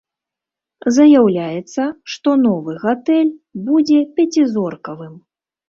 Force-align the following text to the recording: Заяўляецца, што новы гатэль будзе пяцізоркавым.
Заяўляецца, 0.95 1.81
што 2.15 2.29
новы 2.47 2.71
гатэль 2.87 3.31
будзе 3.71 3.99
пяцізоркавым. 4.19 5.15